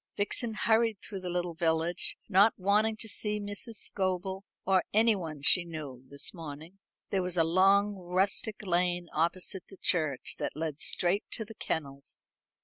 Vixen 0.17 0.55
hurried 0.55 0.97
through 0.99 1.19
the 1.19 1.29
little 1.29 1.53
village, 1.53 2.17
not 2.27 2.55
wanting 2.57 2.97
to 2.97 3.07
see 3.07 3.39
Mrs. 3.39 3.75
Scobel, 3.75 4.43
or 4.65 4.83
anyone 4.95 5.43
she 5.43 5.63
knew, 5.63 6.03
this 6.09 6.33
morning. 6.33 6.79
There 7.11 7.21
was 7.21 7.37
a 7.37 7.43
long 7.43 7.93
rustic 7.93 8.63
lane 8.65 9.09
opposite 9.13 9.67
the 9.69 9.77
church, 9.77 10.37
that 10.39 10.57
led 10.57 10.81
straight 10.81 11.25
to 11.33 11.45
the 11.45 11.53
kennels. 11.53 12.31